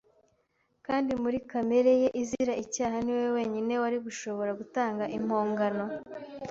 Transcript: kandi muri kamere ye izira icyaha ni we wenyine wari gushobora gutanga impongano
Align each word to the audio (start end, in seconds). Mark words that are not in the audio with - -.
kandi 0.87 1.11
muri 1.23 1.37
kamere 1.51 1.91
ye 2.01 2.09
izira 2.21 2.53
icyaha 2.63 2.97
ni 3.05 3.13
we 3.19 3.25
wenyine 3.37 3.73
wari 3.81 3.97
gushobora 4.05 4.51
gutanga 4.59 5.03
impongano 5.17 5.85